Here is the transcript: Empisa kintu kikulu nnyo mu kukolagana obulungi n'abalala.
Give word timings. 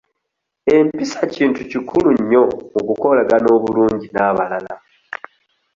Empisa 0.77 1.19
kintu 1.35 1.61
kikulu 1.71 2.09
nnyo 2.17 2.43
mu 2.73 2.81
kukolagana 2.87 3.47
obulungi 3.57 4.07
n'abalala. 4.09 4.73